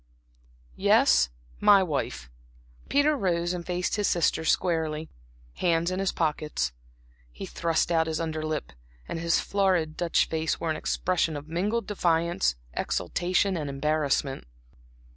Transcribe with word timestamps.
"Yes, 0.77 1.29
my 1.59 1.83
wife." 1.83 2.27
Peter 2.89 3.15
rose 3.15 3.53
and 3.53 3.63
faced 3.63 3.97
his 3.97 4.07
sisters 4.07 4.49
squarely, 4.49 5.11
his 5.51 5.61
hands 5.61 5.91
in 5.91 5.99
his 5.99 6.11
pockets. 6.11 6.71
He 7.31 7.45
thrust 7.45 7.91
out 7.91 8.07
his 8.07 8.19
under 8.19 8.41
lip, 8.43 8.71
and 9.07 9.19
his 9.19 9.39
florid 9.39 9.95
Dutch 9.95 10.27
face 10.27 10.59
wore 10.59 10.71
an 10.71 10.75
expression 10.75 11.37
of 11.37 11.47
mingled 11.47 11.85
defiance, 11.85 12.55
exultation 12.73 13.55
and 13.55 13.69
embarrassment. 13.69 14.47